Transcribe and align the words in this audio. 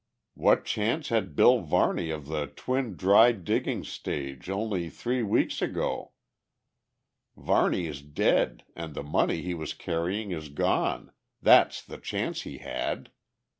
What 0.33 0.65
chance 0.65 1.09
had 1.09 1.35
Bill 1.35 1.59
Varney 1.61 2.09
of 2.09 2.25
the 2.25 2.47
Twin 2.47 2.95
Dry 2.95 3.33
Diggings 3.33 3.87
stage 3.89 4.49
only 4.49 4.89
three 4.89 5.21
weeks 5.21 5.61
ago? 5.61 6.13
Varney 7.37 7.85
is 7.85 8.01
dead 8.01 8.63
and 8.75 8.95
the 8.95 9.03
money 9.03 9.43
he 9.43 9.53
was 9.53 9.75
carrying 9.75 10.31
is 10.31 10.49
gone, 10.49 11.11
that's 11.39 11.83
the 11.83 11.99
chance 11.99 12.41
he 12.41 12.57
had! 12.57 13.11